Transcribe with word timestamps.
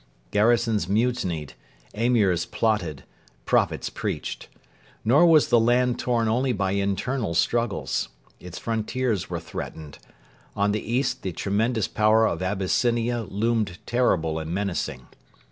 Garrisons 0.31 0.89
mutinied; 0.89 1.53
Emirs 1.93 2.47
plotted; 2.47 3.03
prophets 3.45 3.87
preached. 3.91 4.49
Nor 5.05 5.27
was 5.27 5.49
the 5.49 5.59
land 5.59 5.99
torn 5.99 6.27
only 6.27 6.53
by 6.53 6.71
internal 6.71 7.35
struggles. 7.35 8.09
Its 8.39 8.57
frontiers 8.57 9.29
were 9.29 9.39
threatened. 9.39 9.99
On 10.55 10.71
the 10.71 10.81
east 10.81 11.21
the 11.21 11.31
tremendous 11.33 11.87
power 11.87 12.25
of 12.27 12.41
Abyssinia 12.41 13.27
loomed 13.29 13.77
terrible 13.85 14.39
and 14.39 14.51
menacing. 14.51 15.05